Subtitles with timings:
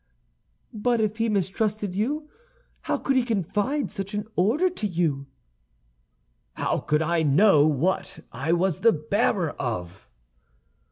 [0.73, 2.27] "But if he mistrusted you,
[2.81, 5.27] how could he confide such an order to you?"
[6.53, 10.09] "How could I know what I was the bearer of?"